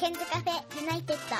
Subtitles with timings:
[0.00, 1.36] ケンズカフェユナイテッド。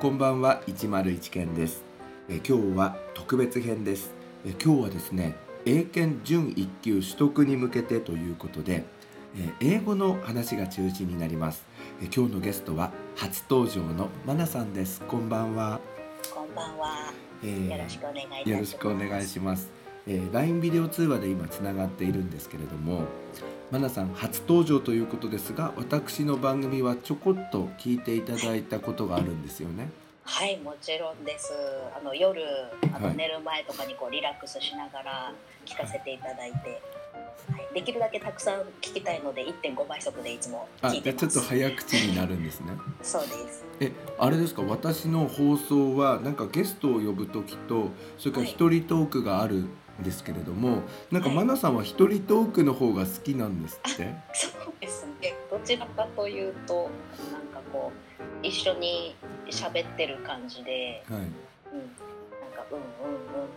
[0.00, 1.84] こんばんは101件です。
[2.30, 4.10] え今日は特別編です。
[4.46, 5.36] え今日はですね
[5.66, 8.84] 英検準1級取得に向けてということで
[9.36, 11.73] え英語の話が中心になります。
[12.00, 15.00] 今日のゲストは初登場のマナさんです。
[15.02, 15.80] こんばんは、
[16.34, 17.12] こんばんは。
[17.42, 18.50] えーよろしくお願いいたします。
[18.50, 19.70] よろしくお願いします、
[20.06, 23.02] えー LINE ビデオ通話で今つながっているんですけれども
[23.70, 29.88] マナさん初登場ということですが私の番組はちょこっと聞いていただいたことがあるんですよね。
[30.24, 31.52] はい、もちろんです。
[31.96, 32.42] あの夜
[32.92, 33.16] あのはい。
[33.16, 35.32] 寝る前とかにこうリラックスしながら
[35.64, 36.80] 聞かせていただいて、はい、
[37.74, 41.26] できるだけたくさん聞きたいので1.5倍速でいつもあ聞いてます。
[41.26, 42.72] じゃあちょっと早口になるんですね。
[43.02, 43.64] そうです。
[43.80, 44.62] えあれですか？
[44.62, 48.52] 私の放送はなんかゲストを呼ぶ時とそれからはい。
[48.52, 49.68] 一人トークがあるん
[50.02, 51.36] ですけれども、なんかはい。
[51.36, 54.14] マナさんは一人トークの方が好きなんですって？
[54.32, 55.34] そうですね。
[55.50, 56.90] どちらかというと
[57.32, 57.92] なんかこ
[58.42, 59.16] う一緒に
[59.50, 61.20] 喋ってる感じで、はい。
[61.20, 63.48] うん、なんかうんうんうんうん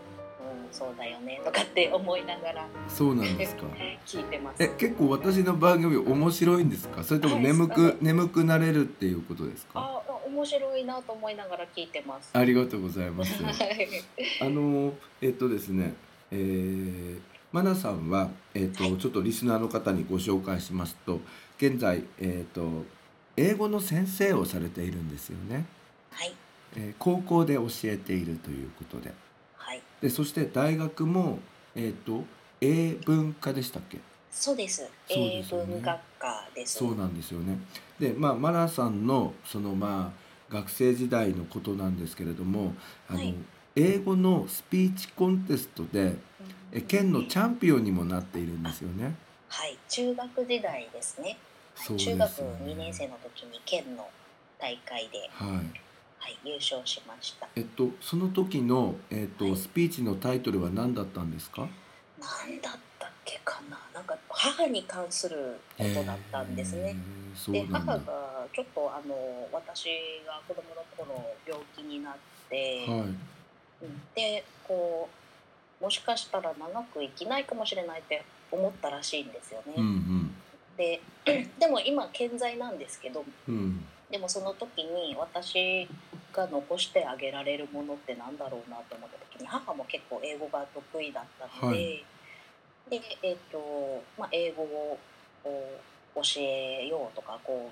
[0.71, 2.67] そうだよねとかって思いながら。
[2.87, 3.63] そうなんですか。
[4.05, 4.63] 聞いてます。
[4.63, 7.03] え結構私の番組面白いんですか？
[7.03, 9.79] それとも眠く、はい眠くなれるっていうことですか？
[9.79, 12.29] あ面白いなと思いながら聞いてます。
[12.33, 13.41] ありがとうございます。
[13.43, 13.87] はい。
[14.41, 15.93] あのえっとですね、
[16.31, 17.19] えー、
[17.51, 18.97] マナさんは、えっとはい。
[18.97, 21.19] ちょっとリスナーの方にご紹介しますと
[21.57, 22.85] 現在、えっと
[23.35, 25.65] 英語の先生をされているんですよね、
[26.11, 26.33] はい。
[26.75, 29.09] えー高校で教えているということで。
[29.09, 29.17] はい
[30.01, 31.39] でそして大学も、
[31.75, 32.23] えっと
[32.61, 33.99] 英文科でしたっけ？
[34.31, 34.87] そうです。
[35.09, 36.77] 英文学科です。
[36.79, 37.57] そうなんですよね
[37.99, 42.73] でまあマナさんのそのまあ学生時代のことなんですけれども
[43.09, 43.35] あの、はい
[43.79, 46.15] 英語のスピーチコンテストでうん
[46.71, 49.13] え県のチャンピオンにもなっているんですよね。
[49.49, 51.37] はい中学時代ですね。
[51.75, 54.09] そうです中学よね2年生の時に県の
[54.57, 55.86] 大会で、はい。
[56.27, 57.47] はい、優勝しました。
[57.55, 61.61] えっとその時のえっと、はいスピーチのタイトルは何だったんですか？
[61.61, 61.69] なん
[62.59, 63.79] だったっけかな。
[63.93, 66.97] なんか母に関することだったんですね。
[67.47, 67.65] で。
[67.71, 69.85] 母がちょっとあの私
[70.25, 72.15] が子供の頃病気になっ
[72.49, 72.99] て、はい。
[72.99, 73.17] うん
[74.13, 75.07] でこ
[75.79, 79.75] うもしかしたら長く生きないかもしれないって思ったらしいんですよね。
[79.77, 80.35] うん
[80.75, 80.99] で
[81.57, 83.85] でも今健在なんですけどうんうん。
[84.09, 85.87] でもその時に私
[86.37, 92.05] が残してあげられるものってなんだろうなと思った時に母も結構英語が得意だったので、はい
[92.89, 94.97] でえっ、と、まあ、英語を
[95.43, 97.69] 教えようとかこ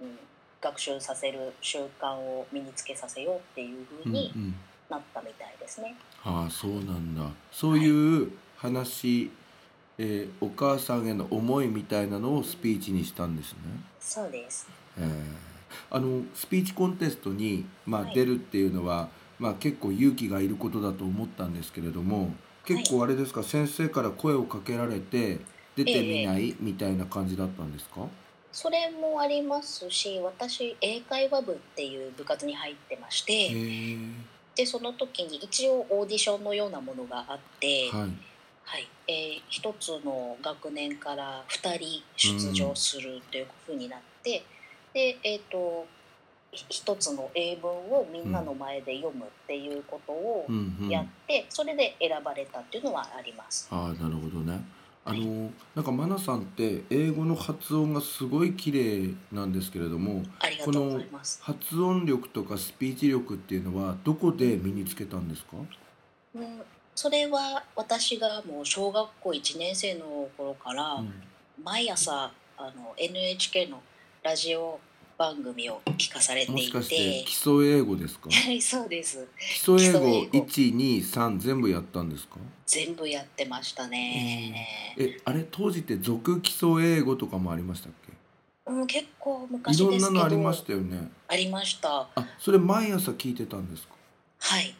[0.00, 0.18] う、うん、
[0.60, 4.54] 学習させる習慣を身につけさせようっていうう風にんうん。
[4.90, 5.94] なったみたいですね。
[6.24, 7.22] ああそうなんだ。
[7.52, 9.30] そういう話、
[9.96, 13.58] えーお母さんへの思いみたいなのをスピーチにしたんですね。
[14.00, 14.66] そうです。
[14.98, 15.47] えー
[15.90, 18.14] あのスピーチコンテストに、まあはい。
[18.14, 19.08] 出るっていうのは、
[19.38, 22.32] まあ、結構勇気がいることだと思ったんですけれども
[22.64, 25.38] 結構あれですか、先生から声をかけられて
[25.76, 28.06] 出てみない、みたいな感じだったんですか？
[28.50, 33.98] それもありますし私英会話部っていう部活に入ってましへてえ。
[34.56, 38.10] でその時に一応オーディションのようなものがあって、はい。
[38.64, 38.88] はい。
[39.06, 44.42] えー一つの学年から2人出場するというふうになって、
[44.98, 45.86] でえっ、と
[46.50, 53.68] ひ一つの英文をみんなの前で読むっていうことをうんうんやって、それで選ばれたっていうのはあります。
[53.70, 54.60] ああなるほどね
[55.04, 61.40] あのなんかマナさんって英語の発音がすごい綺麗なんですけれどもありがとうございます。
[61.42, 65.56] 発音力とかスピーチ力っていうのはどこで身につけたんですか？
[66.34, 66.62] うん、
[66.94, 71.12] それは私がもう小学校1年生の頃から、うん
[71.64, 73.82] 毎朝あの NHK の
[74.22, 74.78] ラジオ
[75.18, 78.30] 番組を聞かされていもしかしてて基礎英語ですか？
[78.30, 79.26] はいそうです。
[79.38, 81.10] 基礎英語基礎英語。
[81.10, 82.36] 123全部やったんですか？
[82.66, 87.92] 全部やってましたね、えあれ当時って俗基礎英語とかもありましたっ
[88.66, 91.10] うん、結構けいろんなのありましたよね。
[91.26, 92.06] ありました。
[92.14, 93.94] あそれ毎朝聞いてたんですか？
[94.40, 94.74] はい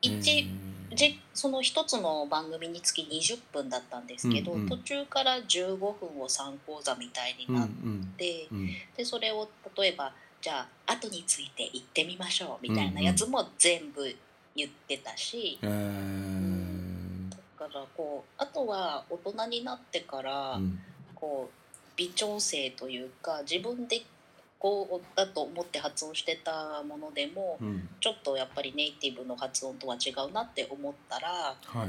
[0.00, 0.48] 一
[0.92, 4.68] じその一つの番組につき20分だったんですけど、うんうん。
[4.68, 14.02] 途中から15分を3講座みたいにうんうなっんて、うんでそれを例えばじゃあ後について言ってみましょうみたいなやつも全部
[14.56, 17.30] 言ってたし、えー。
[17.30, 17.36] だ
[17.68, 20.78] からこうあとは大人になってから、うん。
[21.14, 21.60] こう
[21.96, 24.02] 微調整というか自分で
[24.60, 27.88] 語だと思って発音してたものでもうん。
[28.00, 31.28] ちょっとやっぱりネイティブの発音とは違うなって思ったら
[31.64, 31.88] はい。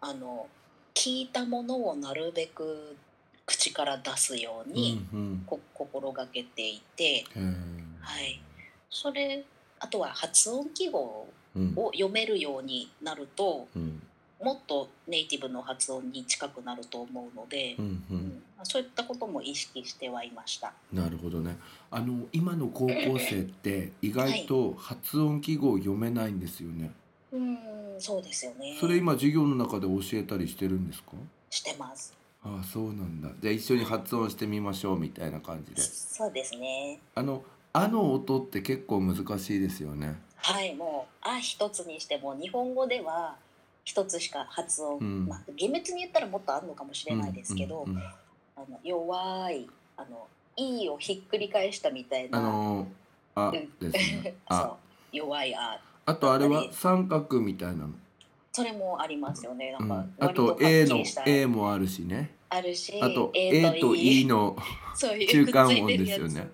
[0.00, 0.46] あの
[0.94, 2.96] 聞いたものをなるべく
[3.44, 5.42] 口から出すようにうんうん。
[5.46, 7.26] こ心がけていて、
[8.00, 8.40] はい、
[8.90, 9.44] それ
[9.80, 11.72] あとは発音記号うん。
[11.76, 14.02] を読めるようになるとうん。
[14.42, 18.25] もっとネイティブの発音に近くなると思うのでう、んううんん
[18.62, 20.72] そういったことも意識してはいました。
[20.92, 21.58] なるほどね。
[21.90, 26.90] あの今の高校生って意外と発音記号読めないんですよね、
[27.32, 27.58] うん
[27.98, 28.76] そうですよね。
[28.78, 31.12] それ今授業の中で教えたりしてるんですか？
[31.50, 32.14] してます。
[32.42, 33.30] ああそうなんだ。
[33.40, 35.80] じゃあ一緒に発音してみましょうみたいな感じで。
[35.80, 37.00] そうですね。
[37.14, 37.42] あの
[37.72, 40.16] 「あ」の音って結構難しいですよね。
[40.36, 43.36] はい、もう「あ」一つにしても日本語では
[43.84, 45.26] 一つしか発音、うん。
[45.26, 48.02] まあ厳密に言ったらもっとあるのかもしれないですけど、うんうんうん
[48.56, 50.26] あの弱いあの
[50.56, 52.38] 「い」をひっくり返したみたいな。
[52.38, 52.88] あの
[53.34, 53.90] 「あ」うん。
[53.90, 54.34] ですね。
[54.48, 54.62] そあ
[55.12, 55.16] う。
[55.16, 55.80] 弱い「あ。
[56.06, 57.90] あとあれは三角みたいなの、
[58.52, 59.72] それもありますよね。
[59.72, 62.30] なうんん、かあと割はっ A の A もあるしね。
[62.48, 64.56] あるし、あと A と E の
[64.96, 66.48] 中間音ですよね。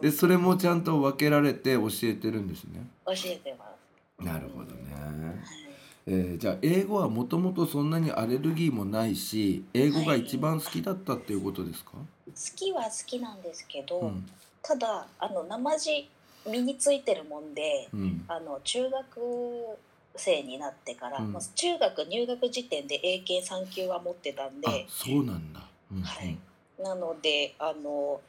[0.00, 2.80] でそれもちゃんと分けられて教えてるんですね。
[3.04, 3.66] 教えてま
[4.18, 4.24] す。
[4.24, 5.67] なるほどね、はい
[6.10, 14.26] えーじゃあ英語はもともとそんなにアレルギーもないし英語が一番好きだったっていうことですか、好きは好きなんですけど、うん。
[14.62, 16.08] ただあの生地
[16.46, 18.24] 身についてるもんでうん。
[18.26, 19.20] あの中学
[20.16, 21.36] 生になってから、うん。
[21.54, 25.60] 中学入学時点で英検3級は持ってたんあでそうなんだ、
[25.92, 26.38] うんはい。
[26.82, 28.20] なのであの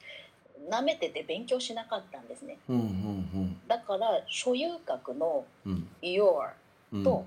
[0.70, 2.58] 舐めてて勉強しなかったんですね。
[2.68, 5.72] うんうんだから所有格のうん。
[5.72, 6.50] うん「your
[6.92, 7.26] うん」と、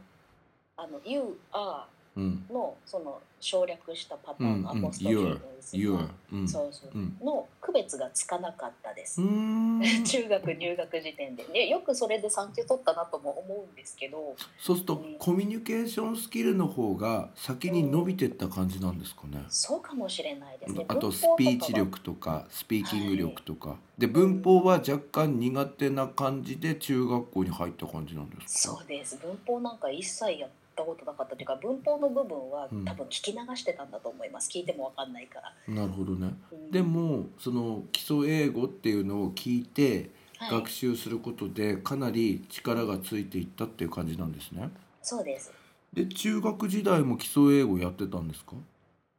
[0.83, 1.85] あの「you are
[2.17, 4.85] うん」のその省略したパターンのアうんうん。
[4.85, 6.49] ポストフィー your です、your うん。
[6.49, 9.21] そうの区別がつかなかったです、
[10.07, 14.35] 中学入学時点で、ね、よくそれで3級取ったなとも思うんですけど。
[14.59, 19.45] そうするとコミュニケーションスキルの方が先に伸びてった感じなんですかね。
[19.49, 20.85] そうかもしれないですね。
[20.89, 29.17] あとスピーチ力とかスピーキング力とか、で文法は若干苦手な感じで中学校に入った感じなんですかそうです。
[29.17, 32.85] 文法なんか一切やったことなかったというか文法の部分はうん。
[32.85, 34.51] 多分聞き流してたんだと思います。
[34.51, 36.35] 聞いても分かんないから、なるほどね。
[36.51, 36.71] うん。
[36.71, 40.51] でもその基礎英語っていうのを聞いてはい。
[40.51, 44.71] 学習することでかなり力がついていったっていう感じなんですね。
[45.03, 45.53] そうです。
[45.93, 48.53] で中学時代も基礎英語やってたんですか、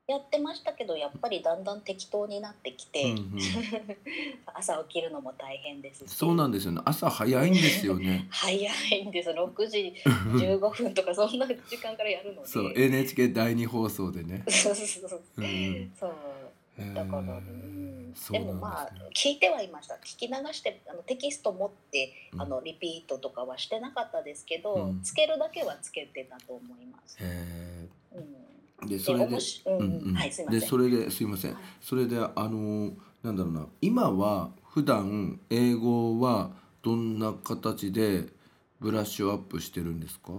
[0.05, 3.39] やってましたけどやっぱりだんだん適当になってきて、うんうん、
[4.53, 6.09] 朝起きるのも大変ですし。
[6.13, 6.81] そうなんですよね。
[6.83, 8.27] 朝早いんですよね。
[8.29, 12.47] 早いんです6時15分とかそんな時間からやるので。
[12.47, 15.41] そう NHK 第二放送でね、 そうそうそうう。
[15.41, 15.93] んうん。
[15.97, 16.13] そう。
[16.93, 19.09] だから、うん、でもまあね。
[19.15, 19.95] 聞いてはいました。
[19.95, 22.41] 聞き流してあのテキスト持ってうん。
[22.41, 25.01] あのリピートとかはしてなかったですけど、うん。
[25.01, 27.17] つけるだけはつけてたと思います。
[27.21, 27.25] へ
[28.15, 28.52] うん、ー
[28.85, 29.37] でそれで。
[30.49, 31.53] でそれですいません。
[31.53, 31.63] はい。
[31.81, 32.91] それであの
[33.23, 33.67] なんだろうな。
[33.81, 38.25] 今は普段英語はどんな形で
[38.79, 40.31] ブラッシュアップしてるんですか？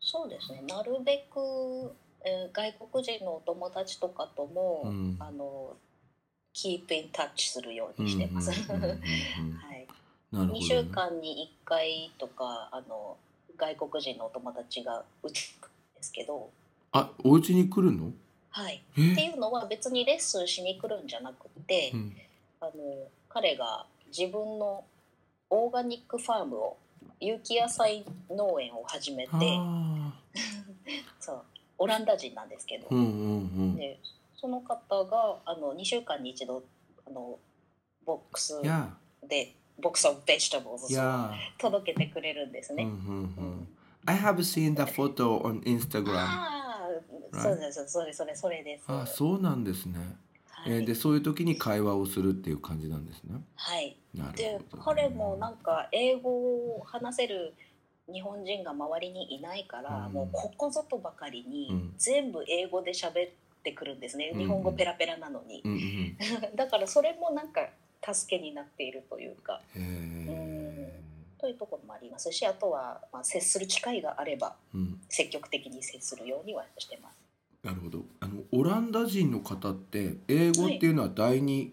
[0.00, 0.62] そうですね。
[0.68, 1.92] なるべく、
[2.24, 5.16] えー外国人のお友達とかとも、うん。
[5.18, 5.76] あの
[6.52, 8.50] キープインタッチするようにしてます。
[8.72, 8.98] うんうんうんうん
[9.58, 9.86] はい、
[10.32, 13.16] なるほど、ね、2週間に1回とかあの
[13.56, 16.50] 外国人のお友達がうちに来るんですけど、
[16.96, 18.12] あお家に来るの？
[18.50, 19.12] はい、え？
[19.12, 22.16] っていうのは別にレッスンしに来るんじゃなくて、うん。
[22.60, 22.72] あの
[23.28, 24.84] 彼が自分の
[25.50, 26.76] オーガニックファームを
[27.20, 30.12] 有機野菜農園を始めてあ
[31.20, 31.42] そう。
[31.78, 33.08] オランダ人なんですけど、ーうんうんう
[33.72, 33.76] ん。
[33.76, 33.98] で
[34.34, 36.62] その方があの2週間に一度
[37.06, 37.38] あの
[38.06, 38.62] ボックス
[39.28, 40.78] でボックスオブベジタブルを
[41.58, 42.84] 届けてくれるんですね。
[42.84, 43.50] うんうんううん。
[43.62, 43.68] ん
[44.06, 46.24] I have seen the photo on Instagram
[47.42, 48.84] そうですそれそれそれです。
[48.88, 49.98] あそうなんですね、
[50.48, 53.40] はい、えーでそういう時に会話をするっていう感じなんですね。
[53.54, 54.82] はい、なるでほど。
[54.82, 57.54] 彼もなんか英語を話せる
[58.12, 60.12] 日本人が周りにいないから、うん。
[60.12, 61.94] もうここぞとばかりにうん。
[61.98, 63.30] 全部英語で喋っ
[63.62, 66.16] てくるんですね、うん日本語ペラペラなのに、うんうん。
[66.56, 67.68] だからそれもなんか
[68.12, 69.60] 助けになっているというか。
[69.74, 71.02] へえ
[71.38, 75.00] というところもありますしあとは、まあ、接する機会があればうん。
[75.08, 77.25] 積極的に接するようにはしてます。
[77.66, 78.04] なるほど。
[78.20, 81.72] あのオランダ人の方って英語っていうのは第二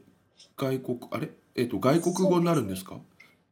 [0.57, 1.29] 外国、あれ？
[1.55, 2.97] えっ、と外国語になるんですか？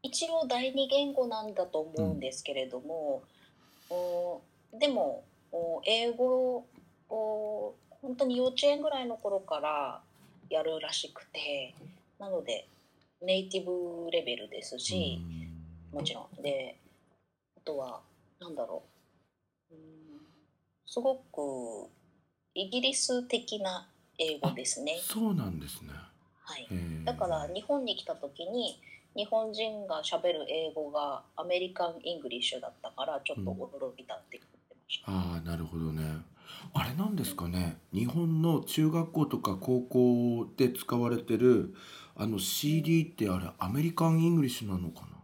[0.01, 3.21] 一応第二言語なんだと思うんですけれども、
[3.91, 4.41] お
[4.73, 6.65] でもお英語
[7.09, 10.01] を本当に幼稚園ぐらいの頃から
[10.49, 11.75] やるらしくて
[12.17, 12.65] なので
[13.21, 15.21] ネイティブレベルですし、
[15.93, 16.41] もちろん。
[16.41, 16.75] で
[17.55, 17.99] あとは
[18.39, 18.81] なんだろ
[19.71, 19.81] う、うん、
[20.87, 21.87] すごく
[22.53, 24.99] イギリス的な英語ですね。
[25.01, 25.89] そうなんですね。
[26.43, 26.67] はい、
[27.05, 28.79] だから日本に来た時に
[29.15, 35.11] 日本人がしゃべる英語が American English だったからちょっと驚いたって言ってました。
[35.11, 36.03] うん、ああなるほどね。
[36.73, 41.73] あれなんですかね日本の中学校とか高校で使われてる
[42.15, 45.20] あの CD ってあれ American English なのかな？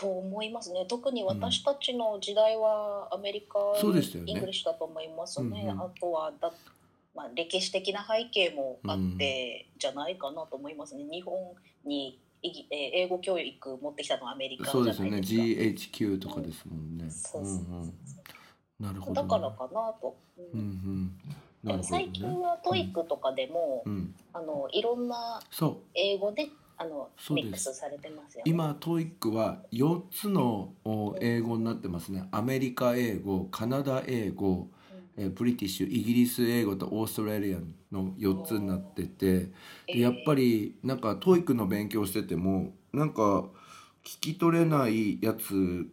[0.00, 5.64] と思いますね特に私たちの時代は American、ね、 English だと思いますね。
[5.64, 6.50] うんうん、あとはだ
[7.12, 11.04] まあ、歴史的な背景もあってじゃないかなと思いますね。
[11.10, 11.34] 日本
[11.84, 12.18] に
[12.70, 15.02] 英語教育持ってきたのはアメリカじゃないですか。
[15.02, 15.42] そうですね。
[15.42, 17.10] GHQ とかですもんね。
[18.78, 20.16] なるほど、ね、だからかなと。
[20.54, 21.10] うん、うん
[21.64, 25.40] うんね、最近は TOEICとかでも、うん、あのいろんな
[25.94, 26.48] 英語で
[26.80, 28.50] あのミックスされてますよね。
[28.50, 30.72] 今 TOEICは4つの
[31.20, 32.26] 英語になってますね。
[32.30, 34.68] アメリカ英語、カナダ英語、
[35.18, 39.50] え British イギリス英語と Australian の4つになってて
[39.86, 43.42] でやっぱりなんか TOEIC の勉強しててもなんか
[44.02, 45.86] 聞き取れないやつ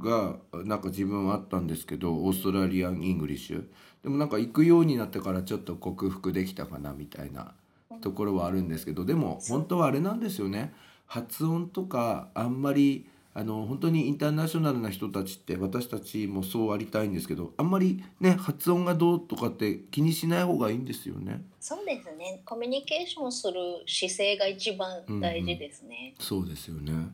[0.00, 3.64] がなんか自分はあったんですけど Australian English。
[4.02, 7.54] でもなんか行くようになってからちょっと克服できたかなみたいな
[8.02, 10.74] ところはあるんですけどでも本当はあれなんですよね。
[11.06, 21.42] 発音とかあんまりあの本当にインターナショナルな人たちって私たちもそうありたいんですけどあんまりね発音がどうとかって気にしない方がいいんですよね。
[21.58, 22.42] そうですね。
[22.44, 23.54] コミュニケーションする
[23.86, 26.14] 姿勢が一番大事ですね。
[26.18, 27.04] うんうん、そうですよね、はい、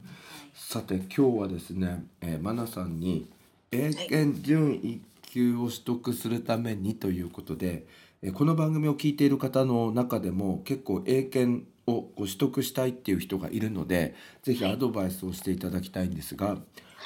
[0.55, 3.29] さて今日はですね、えー、マナさんに
[3.71, 7.85] 英検準1級を取得するためにということで、えー、
[8.35, 16.57] この番組を聞いている方の中でも結構英検をご取得したいっていう人がいるのでぜひアドバイスをしていただきたいんですが、は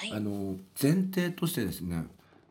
[0.05, 2.05] い、あの前提としてですね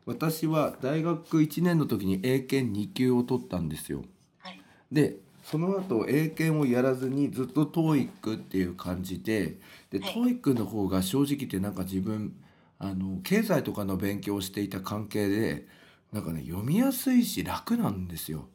[0.06, 4.03] 私は大学1年の時に英検2級を取ったんですよ。
[4.39, 9.58] はい、でその後英検をやらずにずっと TOEIC っていう感じで
[9.89, 12.36] で、はい、TOEIC の方が正直言ってなんか自分
[12.77, 15.68] あの経済とかの勉強をしていた関係で
[16.12, 18.48] なんかね読みやすいし楽なんですよ。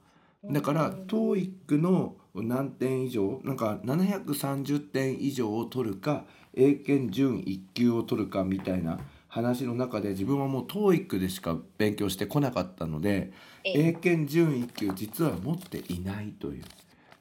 [0.50, 6.24] だから TOEIC の何点以上なんか730点以上を取るか
[6.54, 8.98] 英検準1級を取るかみたいな
[9.28, 13.32] 話の中で自分はもう TOEIC でしか勉強してこなかったので
[13.64, 16.64] 英検準1級実は持っていないという。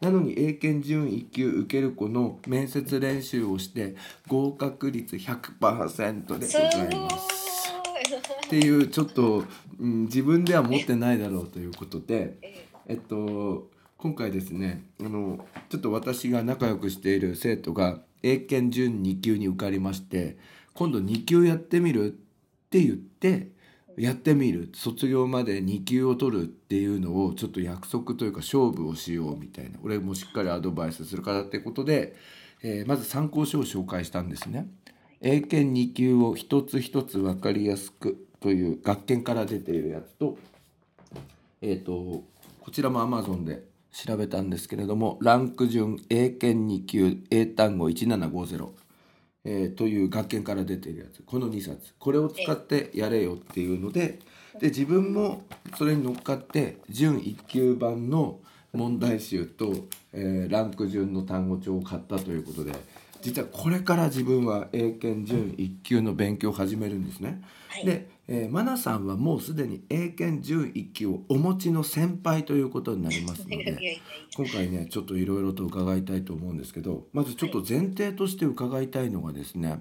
[0.02, 3.96] なのに英検準1級受ける子の面接練習をして
[4.28, 7.74] 合格率100%でございます。
[8.46, 9.46] っていうちょっと、
[9.80, 20.38] うん、自分では持ってないだろうということで、えっと今回ですねあのちょっと私が仲良くしている生徒が英検準2級に受かりまして
[20.74, 22.16] 今度2級やってみるっ
[22.70, 23.50] て言って
[23.98, 32.16] やってみる卒業まで2級を取るっていうのをちょっと約束というか勝負をしようみたいな俺もしっかりアドバイスするからってことで、
[32.62, 34.68] えー、まず参考書を紹介したんですね。
[35.22, 40.38] 英検2級を一つ一つ分かりやすくという学研から出ているやつと,、
[41.62, 42.24] えーと、
[42.66, 48.70] こちらも Amazon で調べたんですけれどもランク順英検2級英単語1750、
[49.44, 51.22] えー、という学研から出ているやつ。
[51.22, 51.94] この2冊。
[52.00, 54.18] これを使ってやれよっていうので
[54.60, 55.44] で自分も
[55.78, 58.40] それに乗っかって準1級版の
[58.74, 62.72] 問題集と、えー、ランク順の単語帳を買ったということで
[63.22, 67.44] 実はこれから自分は英検準1級の勉強を始めるんですね。
[67.70, 74.02] はい、でえー、マナさんはもうすでに英検準1級をお持ちの先輩ということになりますので
[74.36, 79.80] 今回ねちょっといろいろと伺いたいと思うんですけどまずちょっと前提として伺いたいのがですね、は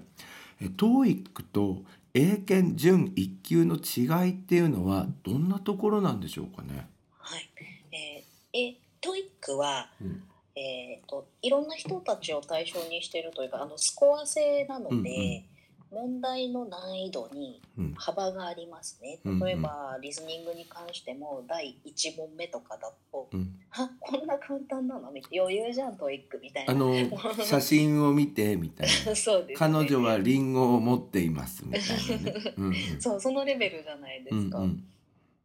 [0.61, 1.83] い、TOEIC と
[2.13, 6.87] 英検準1級の違いっていうのはどんなところなんでしょうかね？
[7.17, 7.49] はい、
[7.91, 10.23] えー、え TOEIC は、うん。
[10.57, 15.01] えーと、いろんな人たちを対象にしているというかあのスコア制なので、うんう
[15.39, 15.43] ん
[15.91, 17.61] 問題の難易度に
[17.95, 26.73] 幅がありますね、うん、例えばリスニングに関しても第1問目とかだと「うん、 あこんな簡単なの?」みたいな余裕じゃん TOEICみたいな。
[26.73, 26.93] あの
[27.43, 29.15] 写真を見てみたいな。
[29.15, 31.81] そうです、ね、彼女はリンゴを持っていますみたい
[32.23, 34.87] なね、そうそのレベルじゃないですか、うんうん、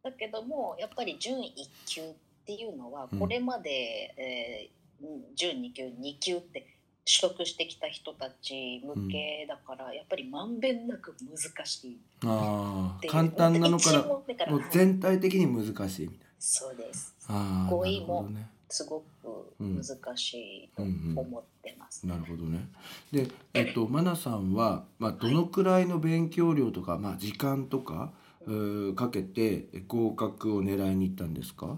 [0.03, 1.53] だけどもやっぱり準1
[1.85, 2.13] 級っ
[2.45, 6.65] ていうのはこれまで、うん、えー、準2級2級って
[7.05, 17.15] 取得してきた人たち向けだから、うん、やっぱりまんべんなく難しいあ簡単なのからもう全体的に難しいみたいなそうです
[17.69, 18.29] 語彙も
[18.69, 19.05] すごく
[19.59, 22.07] 難しいと思ってます。
[22.07, 22.69] なるほどね。
[23.11, 28.13] で、えっと、マナさんは、まあ、どのくらいの勉強量とか、まあ、時間とか。
[28.95, 31.77] かけて合格を狙いに行ったんですか？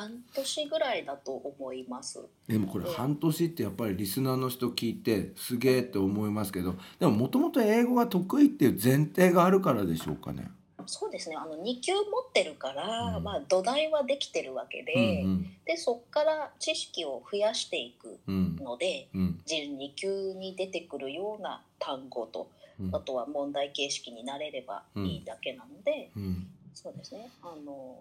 [0.00, 2.20] 半年ぐらいだと思います。
[2.48, 10.50] でもこれええ半年ってやっぱりリスナーの人聞いてすげえって思いますけどでももともと英語が得意っていう前提があるからでしょうかね。
[10.86, 11.36] そうですね。
[11.36, 27.28] あの2級持ってるから、うんまあ土台はできてるわけで、うんでそこから知識を増やしていくうんので、うん準2級に出てくるような単語と、うんあとは問題形式になれればいいだけなので、うんそうですね。
[27.42, 27.96] あの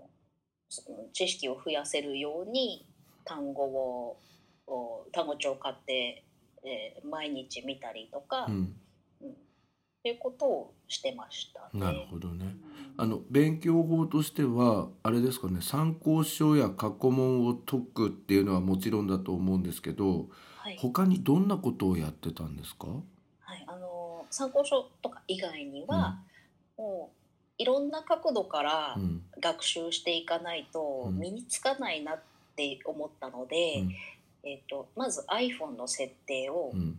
[1.14, 2.86] 知識を増やせるように
[3.26, 4.18] 単語を
[4.68, 6.24] お単語帳を買って、
[6.64, 8.58] えー毎日見たりとか、ううん。
[8.60, 11.86] んっていうことをしてましたね。
[11.86, 12.46] なるほどね。
[12.46, 20.78] うんあの勉強法としてはあれですかね参考書や過去問を解くっていうのはもちろんだと思うんですけどはい。
[20.78, 26.20] 他にどんなことをやってたんですか、はい、あの参考書とか以外には、
[26.78, 27.19] もう
[27.60, 29.22] いろんな角度からうん。
[29.42, 31.20] 学習していかないとうん。
[31.20, 32.20] 身につかないなっ
[32.56, 33.96] て思ったので、うん。
[34.44, 36.98] えっとまず iPhone の設定をうん、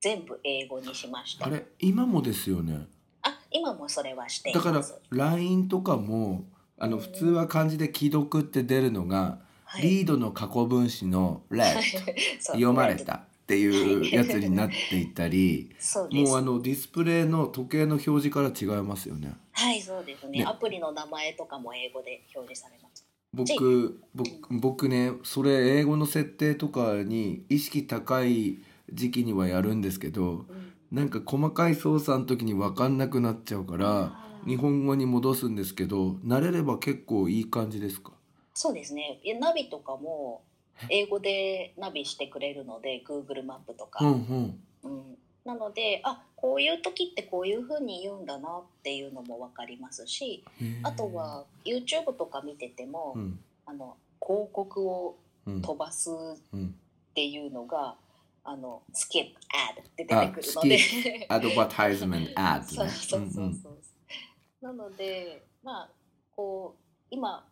[0.00, 1.46] 全部英語にしました。
[1.46, 2.86] あれ今もですよね？
[3.22, 4.82] あ今もそれはしていだから。
[5.10, 6.44] LINE とかも
[6.78, 7.02] あのうん。
[7.02, 11.82] 普通は漢字で既読って出るのが、はい、リードの過去分詞の read
[12.40, 15.70] そう読まれたっていうやつになっていったり
[16.12, 19.32] もうあのディスプレイの時計の表示から違いますよね。
[19.52, 20.40] はいそうですね。
[20.40, 20.44] ね。
[20.44, 23.06] アプリの名前とかも英語で表示されます。
[23.32, 28.58] 僕僕僕ねそれ英語の設定とかに意識高い
[28.92, 30.72] 時期にはやるんですけどうん。
[30.92, 38.12] なんか細かい操作の時に分かんなくなっちゃうから日本語に戻すんですけど慣れれば結構いい感じですか？
[38.52, 39.20] そうですね。
[39.40, 40.42] ナビとかも
[40.88, 44.62] 英語でナビしてくれるので Google マップとか、うんうん。
[44.84, 45.18] うん。
[45.44, 50.44] なのであこういう時ってこういうふうに言うんだなっていうのも分かりますし
[50.82, 53.40] あとは YouTube とか見てても、うん。
[53.66, 55.62] あの広告をうん。
[55.62, 56.14] 飛ばすっ
[56.52, 56.74] うん。
[57.14, 57.96] ていうのが、
[58.44, 61.26] あのスキップアドって出あてくるので。
[61.28, 64.78] アドバタイズメントアそうッドねそうそうそう、うんうん。
[64.78, 65.88] なのでまあ
[66.36, 67.44] こう今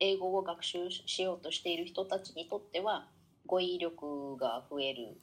[0.00, 3.06] 英語を学習しようとしている人たちにとっては
[3.46, 5.16] 語彙力が増える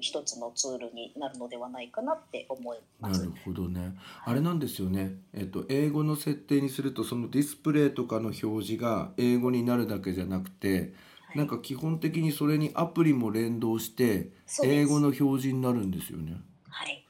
[0.00, 3.20] 一つのツールになるのではないかなって思います。
[3.20, 3.94] なるほどね。
[4.24, 5.14] あれなんですよね。
[5.32, 10.92] えっと英語の設定にするとそのディスプレイとかの表示が英語になるだけじゃなくて、はい
[11.34, 14.30] なんか基本的にそれにアプリも連動して
[14.64, 16.40] 英語の表示になるんですよね。
[16.70, 17.04] はい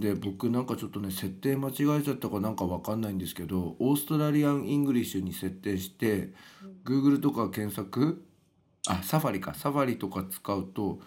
[0.00, 8.24] で僕なんかちょっとね設定間違えちゃったかなんかわかんないんですけど Australian English に設定してうん Google とか検索
[8.86, 11.00] あ Safariか Safari とか使うと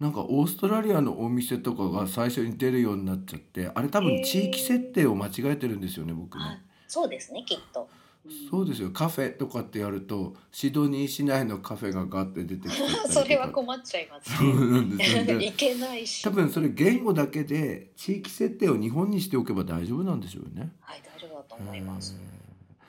[0.00, 6.62] なんかオーストラリアのお店とかが最初に出るようになっちゃってあれ多分地域設定を間違えてるんですよね僕ね。
[6.88, 7.88] そうですねきっと。
[8.26, 15.34] うんそうですよカフェとかってやるとシドニー市内のカフェがガッて出てきちゃったりとか それは困っちゃいますそうなんですよね。
[15.34, 16.22] ねいけないし。
[16.22, 20.72] 多分それ言語だけで地域設定を日本にしておけば大丈夫なんでしょうね。
[20.80, 22.14] はい大丈夫だと思います。
[22.14, 22.16] へ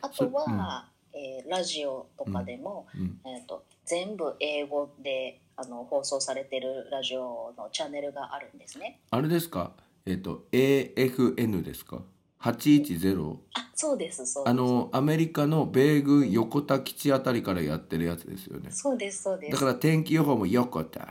[0.01, 8.99] あとは、えーラジオとかでも、ーうんえー、と全部英語であの放送されてるラジオのチャンネルがあるんですね。
[9.11, 9.73] あれですか？
[10.05, 12.01] えっ、と AFN ですか？
[12.41, 14.51] 810あそうですそうです。
[14.51, 19.51] あのアメリカの米軍横田基地あたりからやってるやつですよねそうですそうです。
[19.53, 21.07] だから天気予報も横田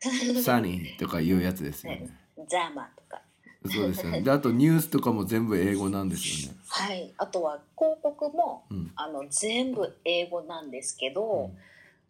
[0.42, 2.10] サニーとかいうやつですよね
[2.48, 3.22] ザマとか。
[3.70, 7.14] そうですよねであとニュースとかも全部英語なんですよねはい。
[7.16, 11.50] あとは広告もうんあの全部英語なんですけど、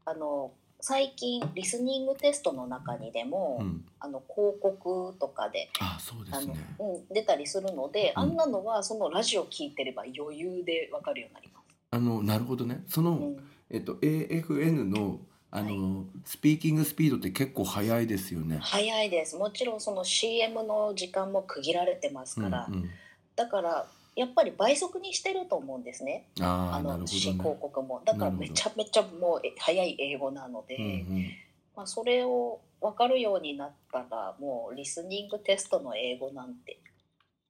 [0.04, 0.52] あの
[0.82, 3.84] 最近リスニングテストの中にでも、うん。
[4.00, 8.22] あの広告とかであそうであの、すねうん、出たりするので、うん。
[8.22, 11.76] あんなのはそのラジオ聞いてれば余裕でわかるようになります。
[11.92, 12.82] あのなるほどね。
[12.88, 13.36] その、うん。
[13.70, 15.20] えっと AFN の
[15.54, 18.58] あの、スピーキングスピードって結構速いですよね。
[18.62, 19.36] 早いです。
[19.36, 22.90] もちろんその CM の時間も区切られてますから、うんうん、
[23.36, 26.28] だからやっぱり倍速にしてると思うんですね。
[26.40, 28.02] あのるほ広告も。
[28.04, 31.26] だからめちゃめちゃもうえ早い英語なので、うんうん。
[31.74, 36.78] まあ、それを分かるようになったらもうリスニングテストの英語なんて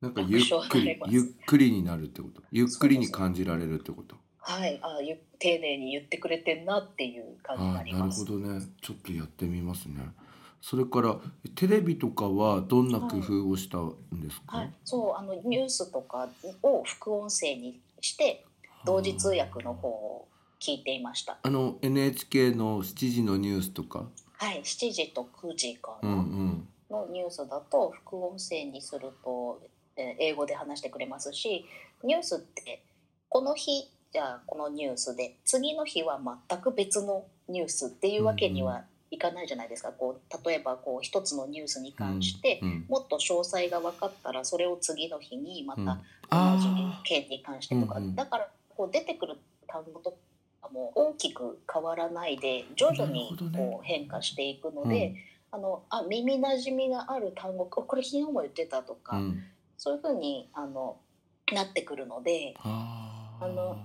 [0.00, 2.42] なんかゆっくりゆっくりになるってこと？
[2.52, 4.14] ゆっくりに感じられるってこと？
[4.38, 4.78] はい。
[4.82, 8.24] あゆ丁寧に言ってくれてんなっていう感じにあります。
[8.24, 8.60] ほどね。
[8.80, 10.00] ちょっとやってみますね
[10.62, 11.16] それから
[11.56, 16.28] テレビとかはどんな工夫をしたんですか、はい、そうあのニュースとか
[16.62, 18.44] を副音声にして
[18.86, 20.28] 同時通訳の方を
[20.60, 21.38] 聞いていました。
[21.42, 24.06] あの NHK の7時のニュースとか？
[24.38, 26.68] はい、7時と9時かうな、んうん。
[26.90, 29.60] のニュースだと副音声にすると、
[29.96, 31.66] えー英語で話してくれますし
[32.04, 32.82] ニュースって
[33.28, 45.84] この日じゃあこのニュースで次の日は全く別のニュースっていうわけにはいかないじゃないですか、こう例えばこう一つのニュースに関して、うんもっと詳細が分かったらそれを次の日にまうん。
[45.84, 48.14] た同じあ件に関してとか、うんうん。
[48.14, 49.36] だからこう出てくる
[49.68, 50.16] 単語と
[50.62, 55.14] かも大きく変わらないで徐々にこう変化していくのあで、
[55.50, 59.44] あのあ耳なじみがある単語これ昨日も言ってたとか、うん。
[59.76, 60.96] そういうふうにあの
[61.52, 63.78] なってくるので、あのはい、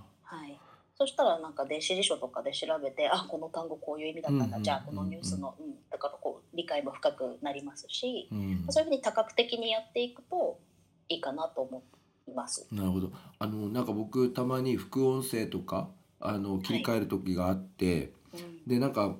[0.98, 8.66] そしたらなんか電子辞書とかで調べてあこの単語こういう意味だったんだ、うんうんじゃあこのニュースの、うん、だからこう理解も深くなりますし、うん。
[8.70, 10.60] そういうふうに多角的にやっていくと
[11.08, 11.84] いいかなと思
[12.28, 12.68] います。
[12.72, 13.12] なるほど。
[13.38, 19.16] あのなんか僕たまに副音声とかあの切り替える時があって、うんでなんか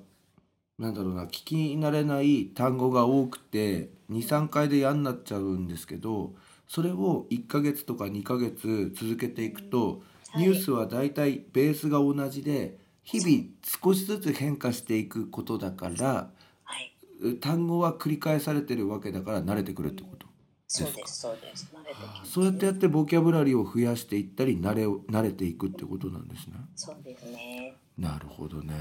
[0.78, 6.34] なんだろうな聞き慣れない単語が多くて23回で嫌になっちゃうんですけど
[6.68, 9.98] それを1ヶ月とか2ヶ月続けていくと、はい
[10.36, 13.44] ニュースはだいたいベースが同じで日々
[13.82, 16.30] 少しずつ変化していくことだから
[16.64, 20.28] はい、単語は繰り返されてるわけだから慣れてくるってこと。
[20.70, 26.56] そうですそうです慣れてきますそうやってやってボキャブラリーを増やしていったり慣れを慣れていくってことなんですね。
[26.76, 27.74] そうですね。
[27.96, 28.74] なるほどね。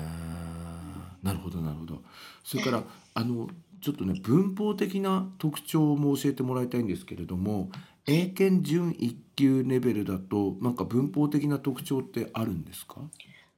[1.24, 2.04] なるほどなるほど。
[2.44, 2.84] それから
[3.14, 3.48] あの
[3.82, 7.70] ちょっとね文法的な特徴も教えてもらいたいんですけれども、
[8.08, 13.02] 英検準一級レベルだとなんか文法的な特徴ってあるんですか？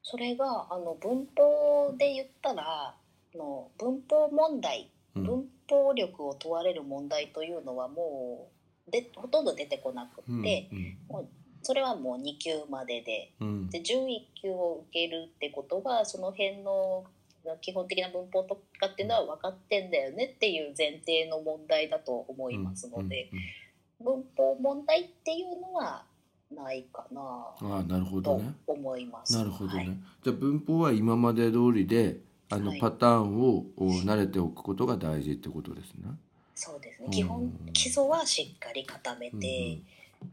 [0.01, 2.95] それがあの文法で言ったらあ
[3.37, 5.23] の文法問題、うん。
[5.23, 8.49] 文法力を問われる問題というのはも
[8.87, 10.67] うでほとんど出てこなくうんって、
[11.61, 13.31] それはもう2級までで。
[13.39, 13.47] うん。
[13.47, 17.03] うんで準1級を受けるってことはその辺の
[17.61, 23.29] 基本的な文法とかっていうのは分かってんだよねっていう前提の問題だと思いますので、
[24.03, 26.03] 文法問題っていうのは
[26.55, 27.21] ないかな
[27.61, 28.53] うんうんああなるほどとね。
[28.67, 29.33] 思います。
[29.33, 29.77] なるほどね。
[29.77, 32.17] はいじゃあ文法は今まで通りで
[32.49, 36.09] あの、はいパターンをお慣れておくことが大事ってことですね。
[36.55, 39.83] そうですうんね基本基礎はしっかり固めて、うん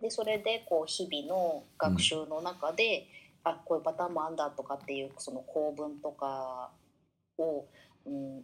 [0.00, 3.06] でそれでこう日々の学習の中で、
[3.44, 6.70] あこういうパターンもあんだとかっていうその構文とか
[7.38, 7.64] を、
[8.04, 8.42] うん、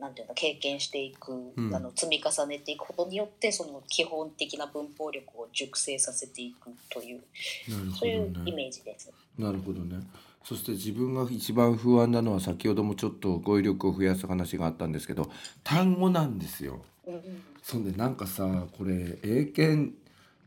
[0.00, 7.20] なんていうの経験していく、うんあの積み重ねていくことによってその基本的な文法力を熟成させていくという
[7.68, 8.52] なるほそういうイ。
[8.52, 9.10] メージです。
[9.38, 9.96] なるほどね。
[10.44, 15.30] そして自分が一番不安なのは先ほどもちょっと語彙力を増やす話があったんですけど
[15.62, 16.82] 単語なんですよ。
[17.06, 17.22] うんうん
[17.62, 19.94] そんでなんかさこれ英検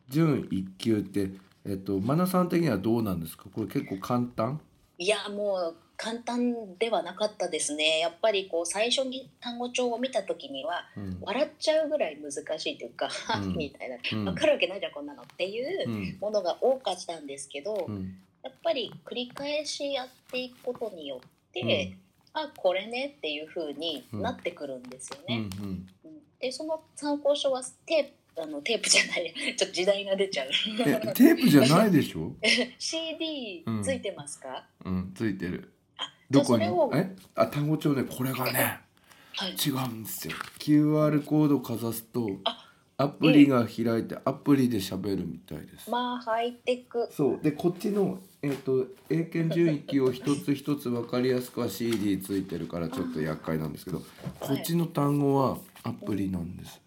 [0.10, 1.30] 準一級って
[1.66, 3.46] えっとマナさん的にはどうなんですか？
[3.54, 4.60] これ結構簡単？
[4.98, 8.00] いやもう簡単ではなかったですね。
[8.00, 11.18] やっぱりこう最初に単語帳を見た時にはうん。
[11.22, 13.10] 笑っちゃうぐらい難しいというか、
[13.42, 13.56] うん。
[13.58, 13.96] みたいな。
[13.96, 14.26] うん。
[14.26, 16.18] 分かるわけないじゃんこんなのっていううん。
[16.20, 18.18] ものが多かったんですけど、うん。
[18.44, 21.94] やっぱり繰り返しやっていくことによって、
[22.34, 25.50] あこれねっていう風になってくるんですようんね。
[26.04, 26.22] うん。
[26.40, 30.48] でその参考書はテープあのテープじゃないちょっと時代が出ちゃう。
[30.80, 32.34] えテープじゃないでしょ
[32.78, 35.14] ？CD うんついてますか、うん。
[35.16, 35.72] ついてる。
[35.98, 36.66] あどこに？
[36.94, 37.16] え？
[37.36, 38.04] あ単語帳ね。
[38.04, 38.82] これがね
[39.36, 39.52] はい。
[39.54, 40.34] 違うんですよ。
[40.60, 47.10] QR コードかざすとあアプリが開いてアプリで喋るみたいです、まあハイテク。
[47.12, 47.40] そう。
[47.42, 54.02] でこっちの、えっと英検準一級を一つ一つ分かりやすくは CD ついてるからちょっと厄介なんですけど
[54.40, 56.85] こっちの単語はアプリなんです、えー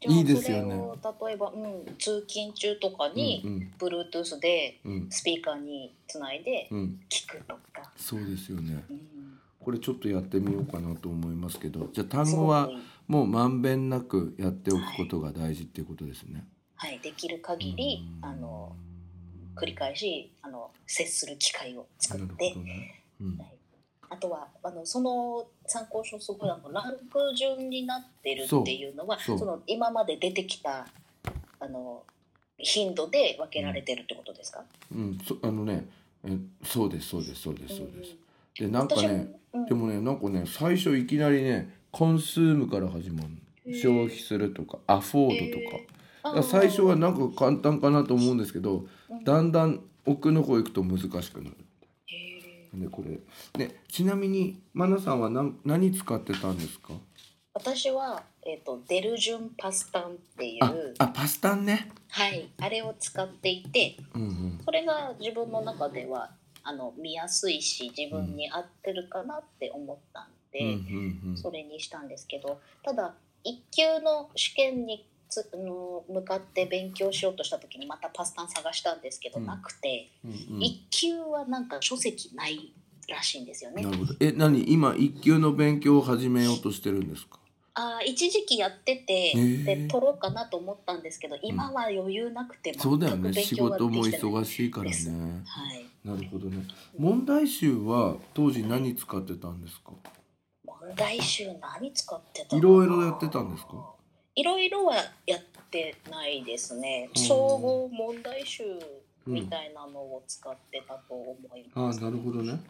[0.00, 0.74] じゃあいいですよね。
[0.76, 4.92] 例えば、うん、通勤中とかうんに、Bluetooth でうん。
[4.92, 7.00] うんスピーカーにつないでうん。
[7.08, 8.84] 聞くとか、そうですよね。
[8.90, 12.70] うん、これちょっとやってみようかなと思いますけどじゃあ単す語は
[13.06, 16.44] もうまんべんなくやっておくことが大事っていうことですね、
[16.76, 18.28] はい、できる限りうん。
[18.28, 18.76] あの
[19.56, 23.38] 繰り返しあの接する機会を作なるってほどね、うん。
[23.38, 23.57] はい
[24.10, 30.86] あとはあのその参考書すごいあのランク順になってるっていうのはその今まで出てきた
[31.60, 32.02] あの
[32.58, 35.86] 頻度で分けられてるってことですか、うん、そあのね
[36.24, 38.16] えそうですそうですそうですそうです、
[38.58, 39.66] でうんなんかねうん。
[39.66, 43.28] でもねなんかね最初いきなりねコンスームから始まる。
[43.70, 45.70] 消費するとかアフォードと
[46.22, 49.24] か,、から最初はなんか簡単かなと思うんですけどうん。
[49.24, 51.56] だんだん奥の方行くと難しくなる
[52.74, 53.18] でこれ。
[53.66, 56.94] ねちなみにマナさんは何何使ってたんですか？
[57.54, 61.90] 私は、えー、とデルジュンパスタンっていあうあパスタンね。
[62.10, 64.60] はい、あれを使っていてうんうん。
[64.64, 66.30] それが自分の中では
[66.62, 71.36] あの見やすいし自分に合ってるかなって思ったんで、うんうんうん。
[71.36, 79.46] それにしたんですけどただ一級の試験につあの向かって勉強しようとした時にまたパスタン探したんですけど、うん。
[79.46, 80.62] なくてうんうん。
[80.62, 82.72] 一級はなんか書籍ない
[83.08, 83.82] らしいんですよね。
[83.82, 83.90] な。
[83.90, 84.14] るほど。
[84.20, 84.70] え何？
[84.72, 87.38] 今一級の勉強を始めようとしてるんですか？
[87.74, 89.64] あー一時期やってて、ー。
[89.64, 93.32] で取ろうかなと思ったんですけど今は余裕なくてそうだよね。
[93.32, 95.42] 仕事も忙しいからね。
[95.46, 96.66] はい、なるほどね。
[96.98, 99.92] 問題集は当時何使ってたんですか？
[100.64, 103.92] 問題集何使ってたいろいろやってたんですか？
[104.38, 104.94] いろいろは
[105.26, 107.10] やってないですね。
[107.12, 107.20] うん。
[107.20, 108.62] 総合問題集
[109.26, 112.52] みたいなのを使ってたと思いああます、なるほどね。
[112.52, 112.60] うん。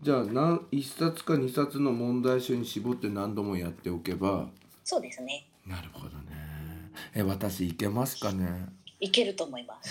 [0.00, 4.46] じゃあ何一冊か二冊の問題集に絞って何度もやっておけば。
[4.84, 5.48] そうですね。
[5.66, 6.92] なるほどね。
[7.12, 8.68] え私いけますかね？
[9.00, 9.90] いけると思います。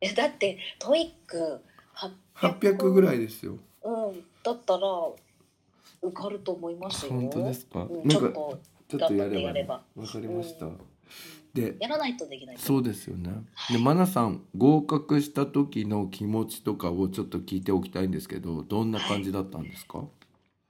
[0.00, 1.60] えだって TOEIC
[2.42, 3.56] 800ぐらいですよ。
[3.84, 4.24] うん。
[4.42, 4.80] だったら
[6.02, 7.12] 受かると思いますよ。
[7.12, 7.86] 本当ですか？
[7.88, 8.58] うん、ちょっと
[8.98, 10.66] ちょっとやればわかりました。
[10.66, 10.80] うん。
[11.54, 12.56] でやらないとできない。
[12.58, 13.30] そうですよね。
[13.70, 19.98] でマナさん合格した時の気持ちとかをちょっと聞いておきたいんですけどどんな感じだったんですか、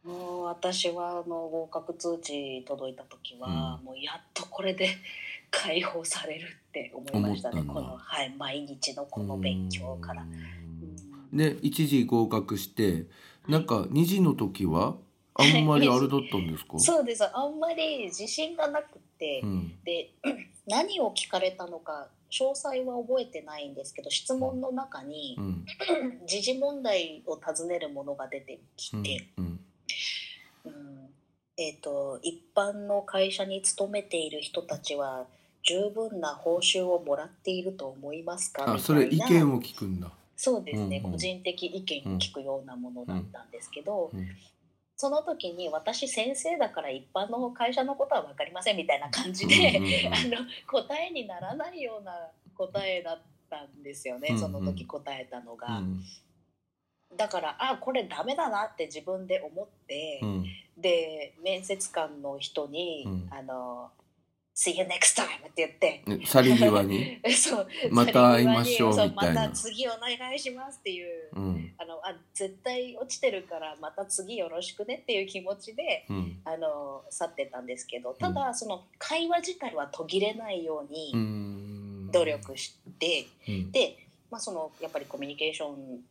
[0.04, 4.88] もう私はあの合格通知届いた時は、もうやっとこれで
[5.50, 7.62] 解放されるって思いましたね。
[7.62, 10.22] この、はい、毎日のこの勉強から。
[10.22, 10.32] ううん。
[10.32, 11.36] ん。
[11.36, 13.06] で一時合格して
[13.48, 14.96] なんか二次の時は？
[15.36, 16.78] あんまりあれだったんですか？
[16.78, 17.24] そうです。
[17.24, 19.72] あんまり自信がなくて、うん。
[19.84, 20.10] で
[20.66, 25.66] 何を聞かれたのか詳細は覚えてないんですけど質問の中にうん。
[26.26, 29.02] 時事問題を尋ねるものが出てきうん。
[29.02, 29.60] て、うん。
[30.64, 31.10] うん。
[31.56, 35.26] えー、と一般の会社に勤めている人たちは
[35.62, 38.62] 十分な報酬をもらっていると思いますか？
[38.62, 38.80] みたいな。
[38.80, 40.10] あそれ意見を聞くんだ。
[40.36, 41.12] そうですね、うんうん。
[41.12, 44.28] 個人的意見を聞くようなものだったんですけど、うん
[45.04, 54.40] その時に私先生だから一般の会社のことは分かりませんみたいな感じで、あの答えにならないような答えだったんですよね、うんうん。
[54.40, 55.76] その時答えたのが。
[55.76, 56.00] うん。
[57.18, 60.46] だからあこれダメだなって自分で思って、うん。
[60.78, 63.28] で面接官の人に「うん。
[63.30, 63.90] あの
[64.54, 66.02] See you next time」って言って。
[66.06, 67.18] ね去り際に？
[67.34, 67.68] そう。
[67.90, 69.42] また会いましょうそみたいな。
[69.42, 71.74] また次お願いしますっていう、うん。
[71.76, 76.40] あのあ絶対落ちてるからまた次よろしくねっていう気持ちでうん。
[76.44, 78.14] あの去ってたんですけど。
[78.14, 82.10] ただ、その会話自体は途切れないよううにん。
[82.12, 83.72] 努力して、うん。
[83.72, 83.96] で、
[84.30, 86.04] まあ、そのやっぱりコミュニケーション、うん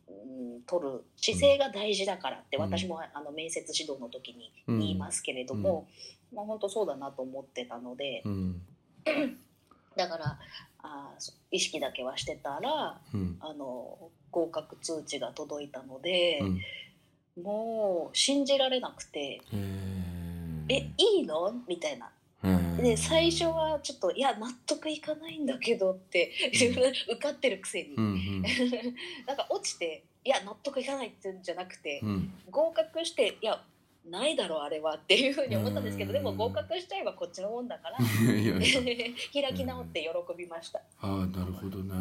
[0.66, 2.62] 取る姿勢が大事だからって、うん。
[2.64, 5.86] 私もあの面接指導の時に言いますけれども、
[6.34, 8.62] まあ、本当そうだなと思ってたので、うん。
[9.96, 10.38] だから
[10.82, 13.36] あー意識だけはしてたらうん。
[13.40, 16.40] あの合格通知が届いたので、
[17.36, 17.42] うん。
[17.42, 20.64] もう信じられなくてへ「ー。
[20.68, 22.10] えいいの?」みたいな。
[22.76, 28.42] で最初はちょっと「いや納得いかないんだけど」って 受かってるくせに、うんうん。
[29.26, 32.34] なんか落ちて「いや納得いかない」って言うんじゃなくて、うん。
[32.50, 33.64] 合格して「いや
[34.08, 37.98] ないだろうあれは」っていうふうに思ったんですけどうんでも合格しちゃえばこっちのもんだから
[39.32, 40.80] 開き直って喜びました。
[41.00, 41.94] ああなるほどね。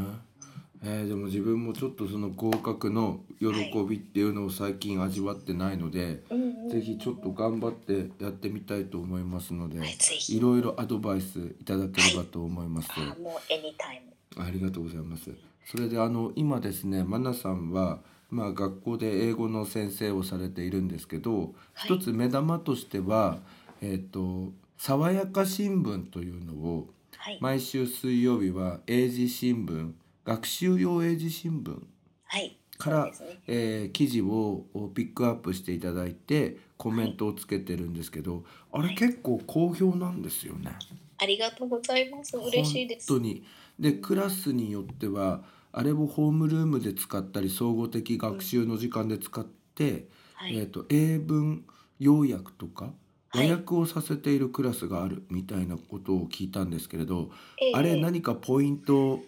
[0.85, 3.47] えー、でも自分もちょっとその合格の喜
[3.87, 12.89] びっていうのを最近味わってないので、うんうんぜひちょっと頑張ってやってみたいと思いますので、はいろいろアドバイスいただければと思います。
[12.95, 14.01] あもうエニタイ
[14.35, 15.31] ムありがとうございます。
[15.65, 17.99] それであの今ですね、マナさんは
[18.33, 21.93] まあ学校で英語の先生をされているんですけど、はい。
[21.93, 23.39] 一つ目玉としては
[23.81, 29.93] えっ、と爽やか新聞というのをはい、毎週水曜日は英字新聞
[30.25, 31.79] 学習用英字新聞
[32.25, 33.41] はい、からそうですね。
[33.47, 38.43] えー記事をピックアップしていただいてコメントをつけてるんですけど、
[38.73, 40.71] あれ結構好評なんですよね。
[41.17, 42.35] ありがとうございます。
[42.35, 43.07] 嬉しいです。
[43.07, 43.45] 本当に。
[43.79, 51.65] でクラスによってはあれをホームルームで使ったり総合的学習の時間で使って、はい、えー、と英文
[51.99, 52.93] 要約とか
[53.29, 53.49] はい。
[53.49, 57.73] 和訳をさせているクラスがあるみたいなことを聞いたんですけれど、ええ。
[57.73, 59.21] あれ何かポイント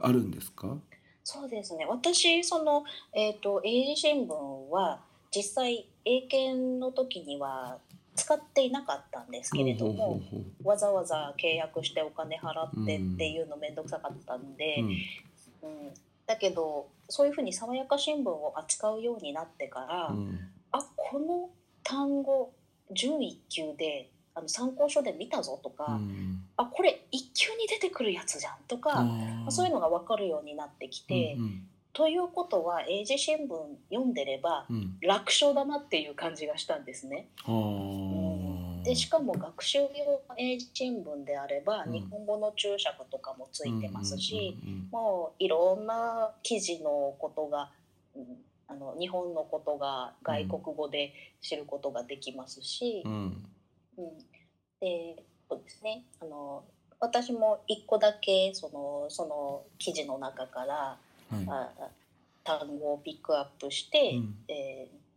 [0.00, 0.78] あるんですか、
[1.22, 1.84] そうですね。
[1.84, 4.32] 私その、えー、と英字新聞
[4.70, 7.76] は実際英検の時には
[8.16, 10.22] 使っていなかったんですけれども、
[10.64, 14.96] わざわざ契約してお金払ってっていうの面倒くさかったんで、ううん
[15.62, 15.94] うん。
[16.26, 20.38] だけどそういうふうに爽やか新聞を扱うようになってから、うん。
[20.72, 21.50] あこの
[21.82, 22.52] 単語
[22.92, 26.42] 準1級であの参考書で見たぞとか、うん。
[26.56, 33.48] あこれ1級に出てくるやつじゃんとか、あーそういうのが分かるようになってきて、うんということは英字新聞
[33.90, 34.96] 読んでればうん。
[35.00, 37.26] 楽勝だなっていう感じがしたんですね。
[37.44, 38.29] はあ
[38.84, 39.90] でしかも学習用の
[40.36, 41.92] 英字新聞であれば、うん。
[41.92, 44.56] 日本語の注釈とかもついてますし、
[44.90, 47.70] もういろんな記事のことが、
[48.14, 48.24] うん
[48.68, 51.12] あの日本のことが外国語で
[51.42, 53.12] 知ることができますし、うん。
[53.12, 54.04] うん。
[54.04, 54.18] うん。
[54.80, 55.16] で
[55.48, 56.04] そうですね。
[56.20, 56.62] あの
[57.00, 61.46] 私も一個だけそのその記事の中からはい。
[61.48, 61.70] あ
[62.42, 64.34] 単語をピックアップして、うん。
[64.48, 65.09] えー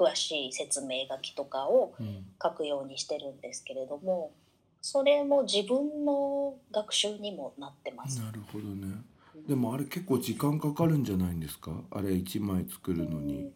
[0.00, 2.24] 詳しい説明書きとかをうん。
[2.42, 4.30] 書くようにしてるんですけれども
[4.80, 8.18] それも自分の学習にもなってます。
[8.20, 8.86] なるほどね。
[9.46, 11.72] でもあれ結構時間かかるんじゃないんですか？
[11.90, 13.52] あれ一枚作るのうにん。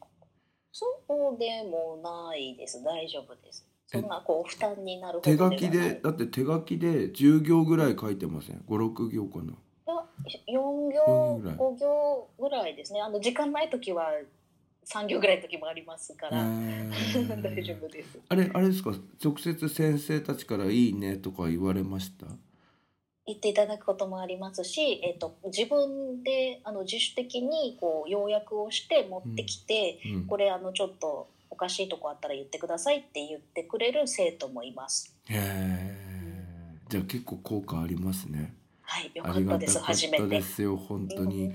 [0.71, 2.83] そうでもないです。
[2.85, 3.67] 大丈夫です。
[3.87, 9.55] そんなこう負担になるほ手書きでだって手書きで10行ぐらい書いてません？56行かな
[9.87, 11.57] ？4行四行ぐらい。
[11.57, 13.01] 5行ぐらいですね。
[13.01, 14.09] あの時間ない時は
[14.87, 16.39] 3行ぐらいの時もありますから、
[17.43, 18.19] 大丈夫です。
[18.29, 18.93] あれあれですか？
[19.23, 22.27] 直接先生たちから「いいね」とか言われました？
[23.27, 30.27] 言っていただくこともありますし、えっと自分であの自主的にこう要約をして持ってきて、うん。
[30.27, 35.17] これあのちょっとおかしいとこあったら言ってくださいって言ってくれる生徒もいます。
[35.31, 35.97] へえ
[36.91, 38.53] じゃあ結構効果ありますね
[38.87, 39.79] はい、よあかったです。
[39.79, 40.27] 初めて。
[40.29, 41.55] ですよ本当に、うん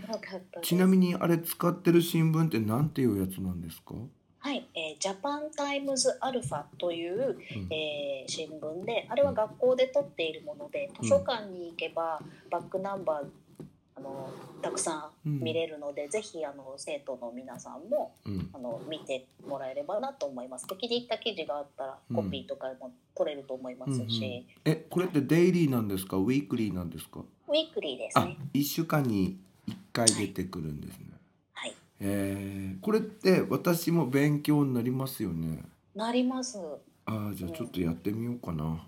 [0.61, 3.93] ちなみにあれ使ってる新聞ってなんていうやつなんですか、
[4.39, 7.73] はい、えージャパンタイムズアルファという、うん。
[7.73, 12.19] えー新聞であれは学校で取っているもので図書館に行けば
[12.51, 13.25] バックナンバー
[13.99, 14.29] あの
[14.61, 18.49] たくさん見れるので、ぜひあの生徒の皆さんもうん。
[18.53, 20.67] あの見てもらえればなと思います。
[20.67, 22.15] で気に入った記事があったらうん。
[22.15, 24.13] コピーとかも取れると思いますし、うんうん。
[24.65, 26.17] えこれってデイリーなんですか？
[26.17, 27.19] ウィークリーなんですか？
[27.47, 28.37] ウィークリーですあね。
[28.53, 31.05] 一週間に一回出てくるんですね、
[31.53, 35.63] はい、えー、これって私も勉強になりますよね？
[35.93, 36.57] なります。
[36.57, 38.79] はあーじゃあちょっとやってみようかな、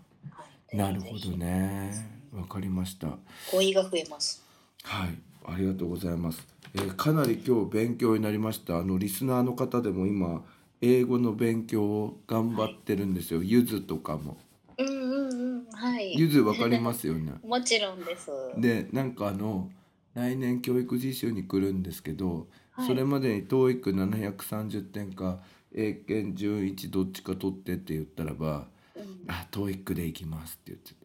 [0.71, 2.19] い、なるほどね。
[2.33, 3.07] わかりました。
[3.49, 4.43] ひ語彙が増えます。
[4.83, 8.77] はいありがとうございます、えーかなり今日勉強になりました。
[8.77, 10.43] あのリスナーの方でも今
[10.81, 14.37] 英語の勉強を頑張ってるんですよ、ゆずとかも。
[14.77, 16.13] うんうんうん、はい。
[16.17, 17.33] ゆずわかりますよね？
[17.45, 18.29] もちろんです。
[18.57, 19.69] でなんかあの
[20.13, 22.87] 来年教育実習に来るんですけど、はい。
[22.87, 25.39] それまでに TOEIC730 点か
[25.73, 31.00] 英検準1どっちか取ってって言ったらばうん「あ TOEIC で行きます」って言ってた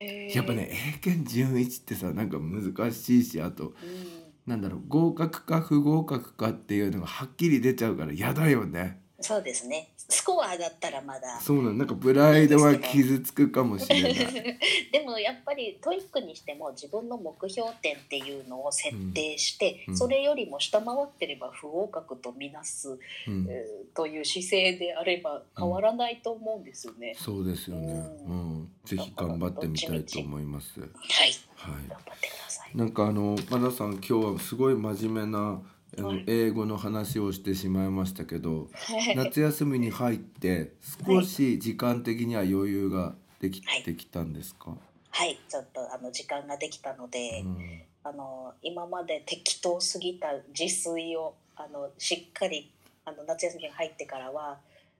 [0.00, 0.36] えー。
[0.36, 3.74] やっぱね英検準1ってさなんか難しいしあとうん。
[4.46, 9.88] なんだろう合格か不合格かっていうのがはっきり出ちゃうから嫌だよねそうですね。
[9.96, 11.40] スコアだったらまだ。
[11.40, 14.14] そうなんなんかプライドは傷つくかもしれない。
[14.92, 19.92] でもやっぱり TOEIC にしても自分の目標点っていうのを設定して、うん。
[19.92, 23.46] うんそれよりも下回ってれば不合格とみなす、うん。
[23.48, 27.14] えーという姿勢であれば変わらないと思うんですよね。
[27.18, 27.92] そうですよね。
[28.26, 28.72] ううん。
[28.84, 30.80] ぜひ頑張ってみたいと思います。
[30.80, 30.90] はい、
[31.54, 31.88] はい。
[31.88, 32.76] 頑張ってください。
[32.76, 35.62] なんかあのマナさん今日はすごい真面目な
[35.98, 36.24] あのはい。
[36.26, 39.16] 英語の話をしてしまいましたけどはい。
[39.16, 40.72] 夏休みに入って
[41.06, 44.76] 少し時間的には余裕ができはいてきたんですか、
[45.10, 47.82] はい、ちょっとあの時間ができたので、うん。
[48.04, 50.28] あの今まで適当すぎた
[50.58, 52.70] 自炊をあのしっかり
[53.04, 54.58] あの夏休みに入ってからは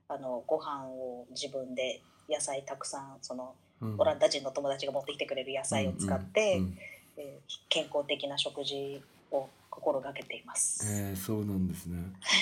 [0.08, 3.94] あのご飯を自分で野菜たくさんそのうん。
[3.98, 6.78] オランダ人の友達が持ってきてくれる野菜を使って、うんうん。
[6.78, 6.96] えー
[7.68, 10.84] 健康的な食事を心がけています。
[10.90, 11.98] えーそうなんですね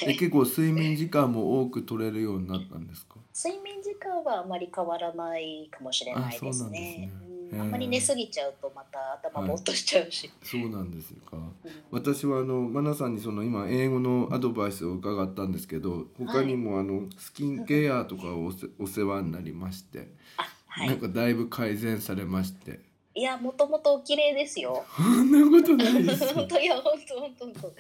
[0.07, 3.16] え結構睡眠時間も多く取れるようになったんですか？
[3.37, 7.11] 睡眠時間はあまり変わらないかもしれないですね。
[7.53, 10.31] あんまり寝すぎちゃうとまた頭ぼーっとしちゃうし。
[10.42, 11.53] そうなんですかうん
[11.90, 20.88] 私はあのマナさんにその今英語のアドバイスを伺ったんですけど他にもあのスキンケアとかをお世話になりまして、あはい。
[20.88, 22.81] なんかだいぶ改善されまして
[23.16, 24.85] いやもともとお綺麗ですよ。
[24.96, 26.31] そんなことないですよ。
[26.35, 27.44] 本当いや本当本当。
[27.53, 27.75] 本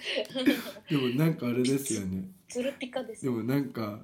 [0.88, 2.28] でもなんかあれですよね。
[2.48, 2.54] 当。
[2.54, 3.24] つるピカです。
[3.24, 3.30] で。
[3.30, 3.98] もなんか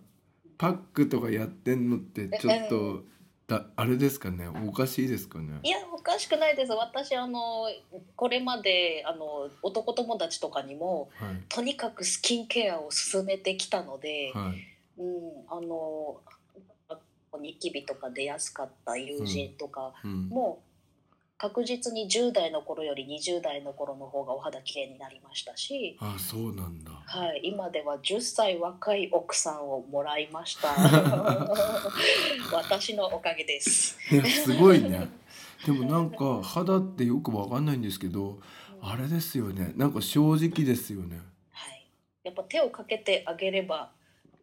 [0.59, 3.05] パックとかやってんのってちょっと
[3.47, 4.49] だあれですかね？
[4.67, 5.61] おかしいですかね？
[5.63, 6.73] いやおかしくないです。
[6.73, 7.69] 私あの
[8.17, 11.37] これまであの男友達とかにもはい。
[11.49, 15.01] とにかくスキンケアを進めてきたので、はい。
[15.01, 15.15] うん
[15.49, 16.21] あの
[17.41, 20.29] ニキビとか出やすかった友人とかうん。
[20.29, 20.61] も
[21.41, 25.97] 確実に10代の頃より20代の頃の方がお肌綺麗になりましたし。
[25.99, 30.69] あそうなんだはい、今では10歳若い奥さんをもらいました。
[32.53, 33.97] 私のおかげです。
[34.45, 35.09] すごいね
[35.65, 38.39] でもなんか肌ってよくわかんないんですけど
[38.83, 41.21] あれですよねなんか正直ですよね
[41.53, 41.87] はい、
[42.23, 43.91] やっぱ手をかけてあげれば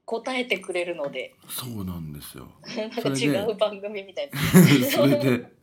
[0.05, 4.39] 答えてくれるのでそうなんですよ なんか違う番組みたいな。
[4.89, 5.57] それで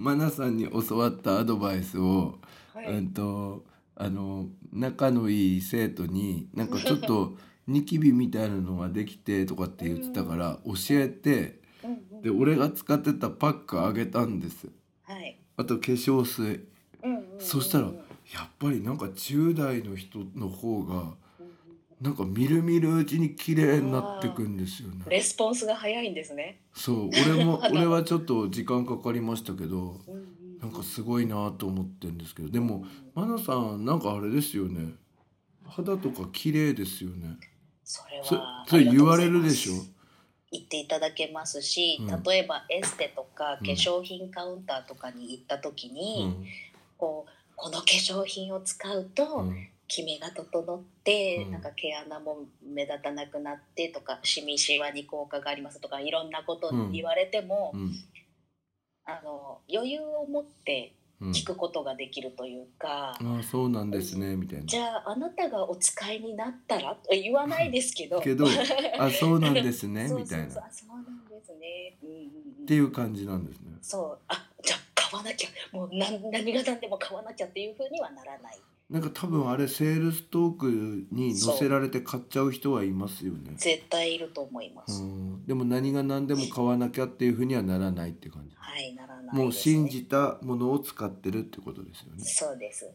[0.00, 2.38] マナさんに教わったアドバイスを、
[2.74, 2.86] はい。
[2.86, 3.64] うんと
[3.96, 7.36] あの仲のいい生徒になんかちょっと
[7.68, 11.60] ニキビみたいなのができてとかって言ってたから教えて
[12.22, 14.68] で俺が使ってたパックあげたんです。
[15.02, 15.38] はい。
[15.58, 16.64] あと化粧水。
[17.38, 17.92] そしたらや
[18.44, 21.12] っぱりなんか10代の人の方が
[22.00, 25.04] なんかみるみるうちに綺麗になってくんですよね。
[25.08, 26.60] レスポンスが早いんですね。
[26.74, 27.10] そう。
[27.34, 30.58] 俺も 俺はちょっと時間かかりましたけどうんうん。
[30.60, 32.84] なんかすごいなと思ってるんですけどでも
[33.14, 34.94] マナさんなんかあれですよね。
[35.66, 37.36] 肌とか綺麗ですよね。
[37.84, 39.72] それそはそれ言われるでしょ？
[40.52, 42.22] 言っていただけますし、うん。
[42.22, 43.66] 例えばエステとかうん。
[43.66, 46.44] 化粧品カウンターとかに行った時うに、ん。
[46.96, 51.50] こうこの化粧品を使うと、うんキメが整って、うん。
[51.50, 57.92] なんか毛穴も目立たなくなってとかシミシワに効果がありますとかいろんなことを言われても、うん。
[59.04, 61.30] あの余裕を持ってうん。
[61.32, 64.64] 聞くことができるというか、ああそうなんですねみたいな。
[64.64, 66.94] じゃああなたがお使いになったら？
[66.94, 68.22] と 言わないですけど。
[68.22, 68.46] けど
[68.98, 72.16] あそうなんですね みたいなっそうそうあそうなんですね、うんうん
[72.60, 73.76] うん、ていう感じなんですね。
[73.82, 74.18] そう。
[74.28, 75.50] あじゃあ買わなきゃ。
[75.72, 78.58] もう何何が何でも買わなきゃっていうふうにはならない
[78.90, 83.52] なんか多分あれセールストークに載せられて買っちゃう人はいますよね。
[83.56, 85.46] 絶対いると思いまうす、ん。
[85.46, 88.56] でも何が何でも買わなきゃっていうふうにはならないって感じ。
[88.58, 92.24] はいならないです、ね、もう信じたものを使ってるってことですよね。
[92.24, 92.92] そうです。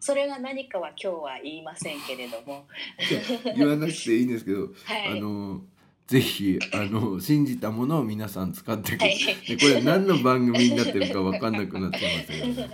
[0.00, 2.66] それが何かは今日は言いませんけれども。
[3.56, 5.18] 言わなくていいんですけど、 はい。
[5.18, 5.64] あの
[6.08, 9.18] ぜひあの信じたものを皆さん使ってく、はい。
[9.46, 12.70] でこれ何の番組になってるか分かんなくなっちゃいましたけど、ね、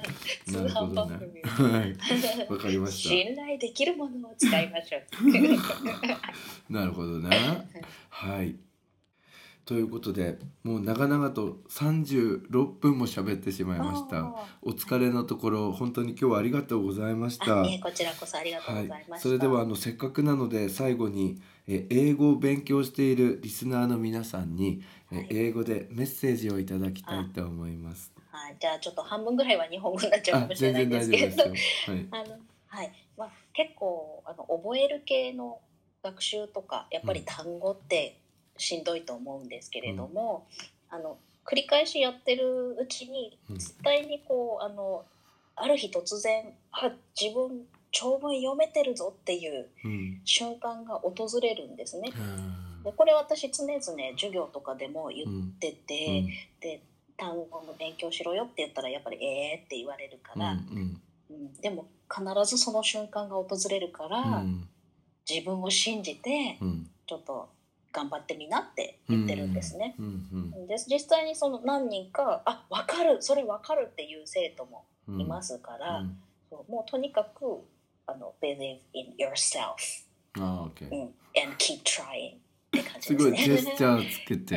[0.47, 1.43] 通なるほ販どね。
[1.43, 2.53] はい。
[2.53, 5.03] わかりまし信頼できるものを使いましょう。
[5.11, 6.21] た
[6.71, 7.29] なるほどね。
[8.09, 8.55] はい
[9.65, 14.19] ということでもう長々と36分も喋ってしまいました。
[14.19, 17.47] あお疲れのところ本当に今日はありがとうございました。
[17.47, 25.27] ーあいえこちらこそありがとうはいございました、、それではあのせっかくなので最後にえ英語を勉強しているリスナーの皆さんにえはい。
[25.31, 28.13] 英語でメッセージをいただきたいと思います。
[28.31, 32.21] はい、じゃあちょっと半分ぐらいは日本語になっちゃうかあもしれな全然いんですけ大丈夫ですれどよ。
[32.21, 32.25] はい。
[32.27, 32.93] あのはい。
[33.17, 35.61] まあ、結構あの覚える系の
[36.03, 38.21] 学習とかやっぱり単語って
[38.57, 40.47] しんどいと思うんですけれども、
[40.91, 43.59] あの繰り返しやってるうちにうん。
[43.59, 45.05] 絶対にこうあの
[45.57, 46.91] ある日突然あ
[47.21, 50.21] 自分長文読めてるぞっていううん。
[50.25, 52.11] 瞬間が訪れるんですね。
[52.11, 56.25] はでこれ私常々授業とかでも言ってて、
[56.61, 56.83] で
[57.17, 61.03] 単語の勉強しろよって言ったらやっぱり「えー」って言われるかうんら、うん。
[61.31, 61.53] うん。
[61.61, 64.69] でも必ずその瞬間が訪れるから、うん。
[65.29, 66.91] 自分を信じてうん。
[67.07, 67.49] ちょっと
[67.95, 69.95] 頑張ってみなって言ってるんですね。
[69.99, 70.09] うんう
[70.65, 76.19] んで実際にその何人か「あ分かるそれ分かる」っていう生徒もうんいますから、うん。
[76.51, 77.61] そうもうとにかく
[78.07, 80.05] あの「believe in yourself、
[80.41, 82.39] あー OK うん、and keep trying」っ
[82.71, 83.57] て感じすごいですね。
[83.57, 84.57] ジェスチャーつけて。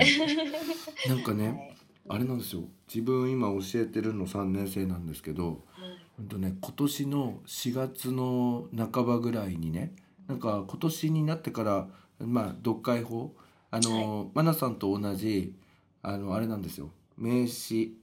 [1.08, 1.78] なんかね、はい。
[2.10, 2.64] あれなんですよ。
[2.88, 5.98] 自分今教えてるの3年生なんですけどはい。
[6.18, 9.94] ほんとね今年の4月の半ばぐらいにね
[10.28, 11.88] なんか今年になってから
[12.20, 13.36] まあ読解法。
[13.70, 15.56] あの、マナさんと同じ
[16.02, 16.92] あのあれなんですよ。
[17.18, 17.98] 名詞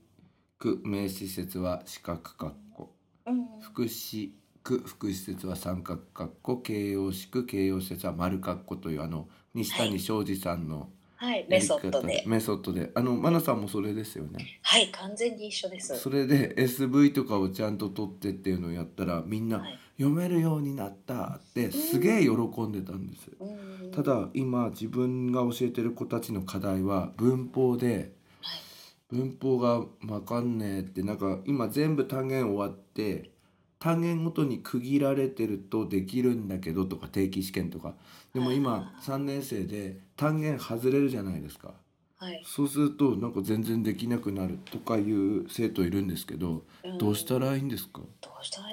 [0.59, 2.93] 句名詞説は四角括弧。
[3.25, 3.47] うん。
[3.61, 6.57] 副詞句副詞説は三角括弧。
[6.57, 12.23] 形容詞句形容詞説は丸括弧というあの西谷庄司さんのはい、メソッドで。
[12.27, 12.91] メソッドで。
[12.93, 14.59] あのマナさんもそれですよね。
[14.61, 15.97] はい、完全に一緒です。
[15.97, 22.31] それで SV とかをちゃんと取ってっていうのをやったらみんなはい読めるようになったってすげえ喜
[22.63, 23.31] んでたんです。
[23.39, 23.91] うん。
[23.91, 28.65] ただ今自分が教えてる子たちの課題は文法ではい。
[29.09, 33.31] 文法がわかんねえってなんか今全部単元終わって
[33.79, 37.95] 単元ごとに区切られてるとできるんだけどとか定期試験とか。
[38.33, 41.73] でも今3年生で単元外れるじゃないですか。
[42.17, 46.97] はい、そうするとなんか全然できなくなるとかいう生徒いるんですけどん。
[46.97, 48.01] どうしたらいいんですか？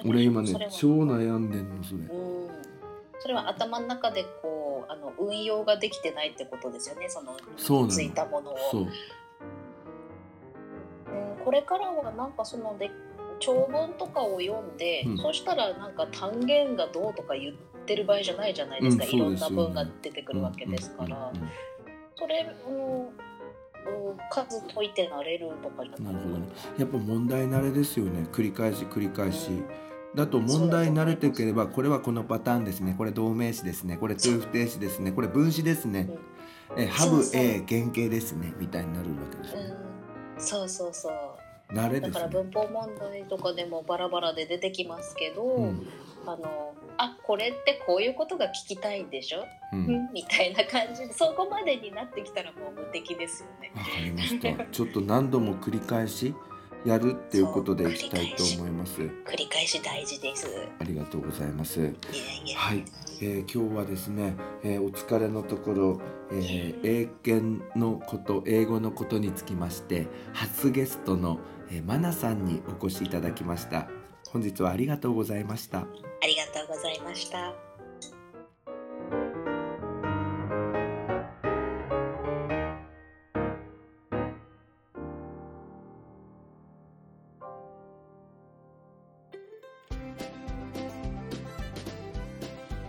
[0.04, 1.98] 俺今ねそれは超悩んでんのそれ。
[1.98, 2.48] うん。
[3.20, 7.08] それは頭の中でこうあの運用ができてないってことですよね。
[7.08, 8.56] そのそうついたものを。
[8.70, 8.84] そうう
[11.42, 12.90] ん、これからはなんかそので
[13.38, 15.18] 長文とかを読んで、うん。
[15.18, 17.54] そしたらなんか単元がどうとか言っ
[17.86, 21.32] てる場合じゃないじゃないですか、うんいろんな文が出てくるわけですから、
[22.16, 23.32] それを、うん
[24.30, 26.49] 数解いてなれるとかなるほどね。
[26.78, 28.26] やっぱ問題慣れですよね。
[28.33, 29.51] 繰り返し繰り返し。
[30.14, 32.95] だと問題に慣れてければこれはこのパターンですね。
[32.97, 35.12] これ同名詞ですねこれ通不定詞ですね。
[35.12, 36.09] これ分詞ですね。
[36.76, 38.53] えハブ A 原型ですね。
[38.59, 39.74] みたいになるわけですよね
[40.37, 41.74] うん、そうそうそう。
[41.74, 42.11] 慣れですね。
[42.12, 45.87] だから文法問題とかでもバラバラで出てきますけど、うん
[46.26, 49.40] あのあこれってこういうことが聞きたいんでしょ、
[49.72, 49.82] ううん。
[49.82, 53.72] ん、みたいな感じでそこまでになってきたらもう無敵ですよね。
[53.74, 54.64] わかりました。
[54.70, 56.34] ちょっと何度も繰り返し
[56.84, 59.00] やるっていうことでいきたいと思います。
[59.00, 60.46] 繰り返し大事です。
[60.46, 60.50] い
[60.80, 61.80] ありがとうございます。
[61.80, 62.84] はい、
[63.20, 66.00] えー今日はですね、えーお疲れのところ、
[66.30, 71.38] えー英検のこと英語のことにつきまして初ゲストの、
[71.70, 73.88] えー、マナさんにお越しいただきました。
[74.32, 75.86] 本日はありがとうございました
[76.22, 77.52] ありがとうございました。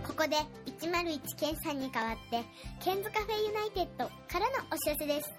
[0.06, 0.36] ここで
[0.80, 2.44] 101ケンさんに代わって
[2.84, 5.34] Ken's Cafe United からのお知らせです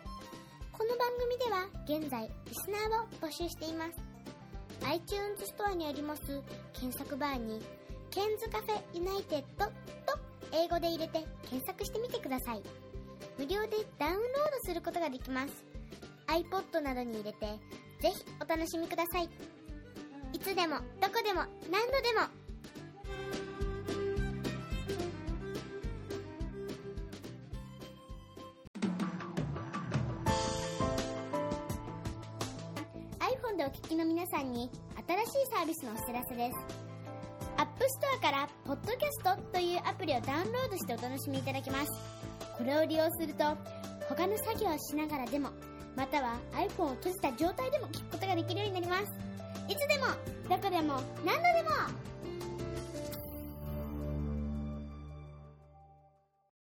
[0.73, 3.91] この番組では現在リスナーを募集しています
[4.85, 6.21] iTunes ストアにあります
[6.73, 7.61] 検索バーに
[8.15, 9.71] Ken's Cafe United と
[10.53, 12.61] 英語で入れて検索してみてください。
[13.37, 14.21] 無料でダウンロー
[14.63, 15.65] ドすることができます。
[16.27, 17.45] iPod などに入れて
[17.99, 19.29] ぜひお楽しみください。
[20.31, 22.21] いつでもどこでも何度でも。
[33.19, 34.71] iPhone でお聞きの皆さんに
[35.05, 36.84] 新しいサービスのお知らせです。
[37.57, 41.91] App Store からポッドキャストというアプリをダウンロードしてお楽しみいただけます。
[42.57, 43.43] これを利用すると
[44.09, 45.49] 他の作業をしながらでも
[45.95, 49.03] または iPhone を閉じた状態でも聞くことができるようになります。
[49.67, 50.05] いつでも
[50.49, 51.69] どこでも何度でも